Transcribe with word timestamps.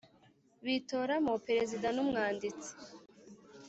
bitoramo 0.65 1.33
perezida 1.47 1.87
n 1.95 1.97
umwanditsi 2.03 2.71